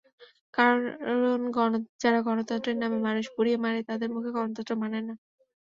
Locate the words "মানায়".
4.81-5.05